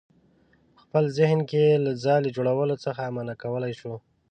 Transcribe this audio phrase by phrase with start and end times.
[0.75, 3.93] په خپل ذهن کې یې له ځالې جوړولو څخه منع کولی شو.